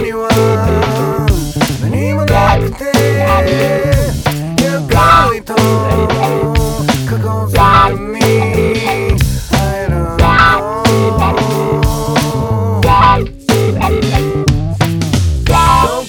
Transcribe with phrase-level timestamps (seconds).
[0.00, 0.28] には
[1.80, 2.84] 何もなくて
[4.60, 4.86] ゆっ
[5.32, 5.54] りと
[7.48, 8.20] ざに
[9.50, 9.94] 入る
[15.44, 15.52] ど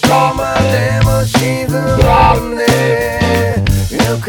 [0.03, 0.39] こま
[0.71, 1.07] でも
[2.35, 2.61] んで
[3.91, 4.27] ゆく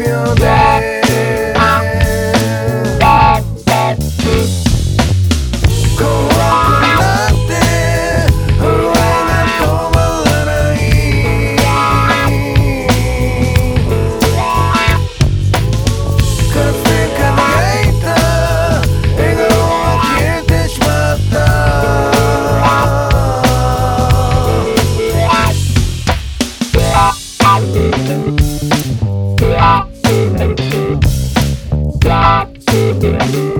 [33.01, 33.58] Yeah.